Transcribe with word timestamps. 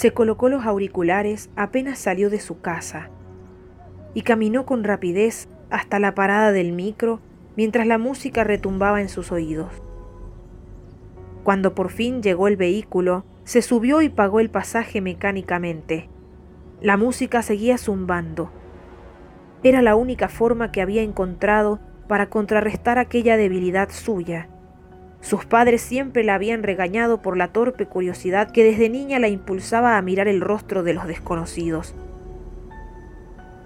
Se 0.00 0.12
colocó 0.12 0.48
los 0.48 0.64
auriculares 0.64 1.50
apenas 1.56 1.98
salió 1.98 2.30
de 2.30 2.40
su 2.40 2.62
casa 2.62 3.10
y 4.14 4.22
caminó 4.22 4.64
con 4.64 4.82
rapidez 4.82 5.46
hasta 5.68 5.98
la 5.98 6.14
parada 6.14 6.52
del 6.52 6.72
micro 6.72 7.20
mientras 7.54 7.86
la 7.86 7.98
música 7.98 8.42
retumbaba 8.42 9.02
en 9.02 9.10
sus 9.10 9.30
oídos. 9.30 9.70
Cuando 11.44 11.74
por 11.74 11.90
fin 11.90 12.22
llegó 12.22 12.48
el 12.48 12.56
vehículo, 12.56 13.26
se 13.44 13.60
subió 13.60 14.00
y 14.00 14.08
pagó 14.08 14.40
el 14.40 14.48
pasaje 14.48 15.02
mecánicamente. 15.02 16.08
La 16.80 16.96
música 16.96 17.42
seguía 17.42 17.76
zumbando. 17.76 18.50
Era 19.62 19.82
la 19.82 19.96
única 19.96 20.30
forma 20.30 20.72
que 20.72 20.80
había 20.80 21.02
encontrado 21.02 21.78
para 22.08 22.30
contrarrestar 22.30 22.96
aquella 22.96 23.36
debilidad 23.36 23.90
suya. 23.90 24.48
Sus 25.20 25.44
padres 25.44 25.82
siempre 25.82 26.24
la 26.24 26.34
habían 26.34 26.62
regañado 26.62 27.20
por 27.20 27.36
la 27.36 27.48
torpe 27.48 27.86
curiosidad 27.86 28.50
que 28.52 28.64
desde 28.64 28.88
niña 28.88 29.18
la 29.18 29.28
impulsaba 29.28 29.96
a 29.96 30.02
mirar 30.02 30.28
el 30.28 30.40
rostro 30.40 30.82
de 30.82 30.94
los 30.94 31.06
desconocidos. 31.06 31.94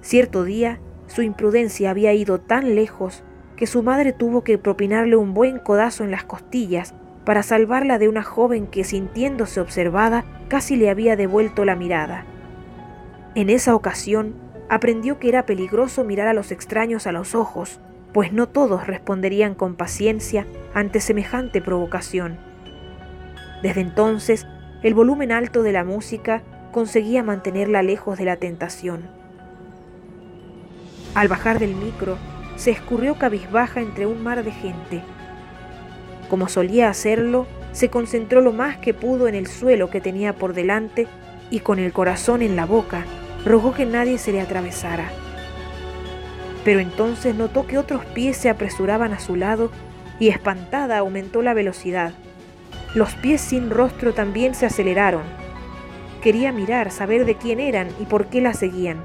Cierto 0.00 0.44
día, 0.44 0.80
su 1.06 1.22
imprudencia 1.22 1.90
había 1.90 2.12
ido 2.12 2.40
tan 2.40 2.74
lejos 2.74 3.22
que 3.56 3.66
su 3.66 3.82
madre 3.82 4.12
tuvo 4.12 4.42
que 4.42 4.58
propinarle 4.58 5.16
un 5.16 5.32
buen 5.32 5.58
codazo 5.58 6.02
en 6.02 6.10
las 6.10 6.24
costillas 6.24 6.94
para 7.24 7.42
salvarla 7.42 7.98
de 7.98 8.08
una 8.08 8.22
joven 8.22 8.66
que, 8.66 8.84
sintiéndose 8.84 9.60
observada, 9.60 10.24
casi 10.48 10.76
le 10.76 10.90
había 10.90 11.16
devuelto 11.16 11.64
la 11.64 11.76
mirada. 11.76 12.26
En 13.34 13.48
esa 13.48 13.74
ocasión, 13.74 14.34
aprendió 14.68 15.18
que 15.18 15.28
era 15.28 15.46
peligroso 15.46 16.04
mirar 16.04 16.28
a 16.28 16.34
los 16.34 16.52
extraños 16.52 17.06
a 17.06 17.12
los 17.12 17.34
ojos, 17.34 17.80
pues 18.14 18.32
no 18.32 18.48
todos 18.48 18.86
responderían 18.86 19.56
con 19.56 19.74
paciencia 19.74 20.46
ante 20.72 21.00
semejante 21.00 21.60
provocación. 21.60 22.38
Desde 23.60 23.80
entonces, 23.80 24.46
el 24.84 24.94
volumen 24.94 25.32
alto 25.32 25.64
de 25.64 25.72
la 25.72 25.82
música 25.82 26.42
conseguía 26.70 27.24
mantenerla 27.24 27.82
lejos 27.82 28.16
de 28.16 28.24
la 28.24 28.36
tentación. 28.36 29.02
Al 31.16 31.26
bajar 31.26 31.58
del 31.58 31.74
micro, 31.74 32.16
se 32.54 32.70
escurrió 32.70 33.16
cabizbaja 33.16 33.80
entre 33.80 34.06
un 34.06 34.22
mar 34.22 34.44
de 34.44 34.52
gente. 34.52 35.02
Como 36.30 36.48
solía 36.48 36.88
hacerlo, 36.88 37.48
se 37.72 37.90
concentró 37.90 38.40
lo 38.40 38.52
más 38.52 38.76
que 38.76 38.94
pudo 38.94 39.26
en 39.26 39.34
el 39.34 39.48
suelo 39.48 39.90
que 39.90 40.00
tenía 40.00 40.34
por 40.34 40.54
delante 40.54 41.08
y 41.50 41.60
con 41.60 41.80
el 41.80 41.92
corazón 41.92 42.42
en 42.42 42.54
la 42.54 42.64
boca, 42.64 43.04
rogó 43.44 43.74
que 43.74 43.86
nadie 43.86 44.18
se 44.18 44.30
le 44.30 44.40
atravesara. 44.40 45.10
Pero 46.64 46.80
entonces 46.80 47.34
notó 47.34 47.66
que 47.66 47.78
otros 47.78 48.04
pies 48.06 48.36
se 48.36 48.48
apresuraban 48.48 49.12
a 49.12 49.20
su 49.20 49.36
lado 49.36 49.70
y 50.18 50.28
espantada 50.28 50.98
aumentó 50.98 51.42
la 51.42 51.54
velocidad. 51.54 52.12
Los 52.94 53.14
pies 53.14 53.40
sin 53.40 53.70
rostro 53.70 54.14
también 54.14 54.54
se 54.54 54.66
aceleraron. 54.66 55.22
Quería 56.22 56.52
mirar, 56.52 56.90
saber 56.90 57.26
de 57.26 57.36
quién 57.36 57.60
eran 57.60 57.88
y 58.00 58.06
por 58.06 58.26
qué 58.26 58.40
la 58.40 58.54
seguían. 58.54 59.02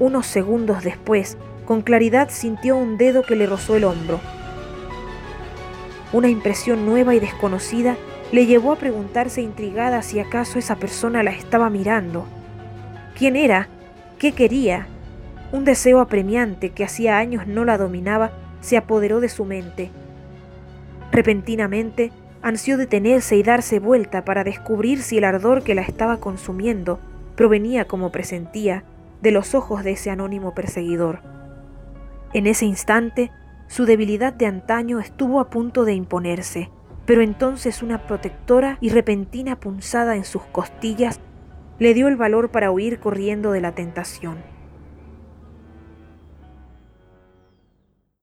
Unos 0.00 0.26
segundos 0.26 0.82
después, 0.82 1.36
con 1.66 1.82
claridad 1.82 2.30
sintió 2.30 2.76
un 2.76 2.96
dedo 2.96 3.22
que 3.22 3.36
le 3.36 3.46
rozó 3.46 3.76
el 3.76 3.84
hombro. 3.84 4.18
Una 6.12 6.28
impresión 6.28 6.84
nueva 6.84 7.14
y 7.14 7.20
desconocida 7.20 7.96
le 8.32 8.46
llevó 8.46 8.72
a 8.72 8.76
preguntarse 8.76 9.42
intrigada 9.42 10.02
si 10.02 10.18
acaso 10.18 10.58
esa 10.58 10.76
persona 10.76 11.22
la 11.22 11.30
estaba 11.30 11.70
mirando. 11.70 12.26
¿Quién 13.16 13.36
era? 13.36 13.68
¿Qué 14.18 14.32
quería? 14.32 14.88
Un 15.52 15.64
deseo 15.64 16.00
apremiante 16.00 16.70
que 16.70 16.82
hacía 16.82 17.18
años 17.18 17.46
no 17.46 17.66
la 17.66 17.76
dominaba 17.76 18.32
se 18.62 18.78
apoderó 18.78 19.20
de 19.20 19.28
su 19.28 19.44
mente. 19.44 19.90
Repentinamente, 21.12 22.10
ansió 22.40 22.78
detenerse 22.78 23.36
y 23.36 23.42
darse 23.42 23.78
vuelta 23.78 24.24
para 24.24 24.44
descubrir 24.44 25.02
si 25.02 25.18
el 25.18 25.24
ardor 25.24 25.62
que 25.62 25.74
la 25.74 25.82
estaba 25.82 26.16
consumiendo 26.16 27.00
provenía, 27.36 27.86
como 27.86 28.10
presentía, 28.10 28.84
de 29.20 29.30
los 29.30 29.54
ojos 29.54 29.84
de 29.84 29.92
ese 29.92 30.10
anónimo 30.10 30.54
perseguidor. 30.54 31.20
En 32.32 32.46
ese 32.46 32.64
instante, 32.64 33.30
su 33.66 33.84
debilidad 33.84 34.32
de 34.32 34.46
antaño 34.46 35.00
estuvo 35.00 35.38
a 35.38 35.50
punto 35.50 35.84
de 35.84 35.92
imponerse, 35.92 36.70
pero 37.04 37.20
entonces 37.20 37.82
una 37.82 38.06
protectora 38.06 38.78
y 38.80 38.88
repentina 38.88 39.60
punzada 39.60 40.16
en 40.16 40.24
sus 40.24 40.42
costillas 40.44 41.20
le 41.78 41.92
dio 41.92 42.08
el 42.08 42.16
valor 42.16 42.50
para 42.50 42.70
huir 42.70 43.00
corriendo 43.00 43.52
de 43.52 43.60
la 43.60 43.72
tentación. 43.72 44.51